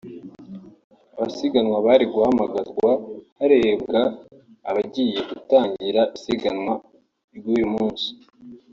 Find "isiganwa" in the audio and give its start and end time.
6.17-6.73